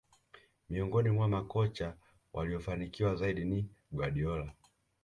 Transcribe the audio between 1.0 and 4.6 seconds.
mwa makocha waliofanikiwa zaidi ni guardiola